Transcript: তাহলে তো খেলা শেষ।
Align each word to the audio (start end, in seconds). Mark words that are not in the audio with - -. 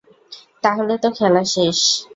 তাহলে 0.63 0.93
তো 0.97 1.07
খেলা 1.11 1.43
শেষ। 1.45 1.79